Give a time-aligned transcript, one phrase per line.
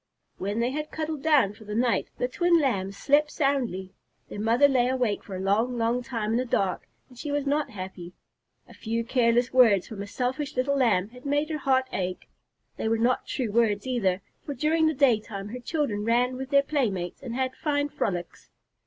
[0.39, 3.93] When they had cuddled down for the night, the twin Lambs slept soundly.
[4.29, 7.45] Their mother lay awake for a long, long time in the dark, and she was
[7.45, 8.13] not happy.
[8.67, 12.27] A few careless words from a selfish little Lamb had made her heart ache.
[12.77, 16.63] They were not true words either, for during the daytime her children ran with their
[16.63, 18.49] playmates and had fine frolics.